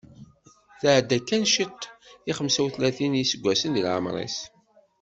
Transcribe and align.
Tɛedda 0.79 1.17
kan 1.27 1.43
ciṭ 1.53 1.79
i 2.29 2.31
xemsa 2.37 2.61
utlatin 2.65 3.13
n 3.13 3.19
yiseggasen 3.19 3.71
di 3.75 3.81
leɛmer-is. 3.85 4.37